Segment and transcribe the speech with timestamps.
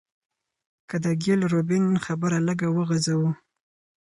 [0.89, 3.29] که د ګيل روبين خبره لږه وغزوو